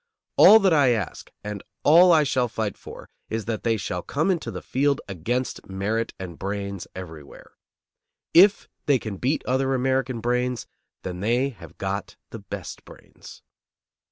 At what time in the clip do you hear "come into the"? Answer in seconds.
4.01-4.63